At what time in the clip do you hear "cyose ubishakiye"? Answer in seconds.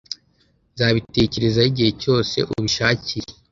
2.01-3.29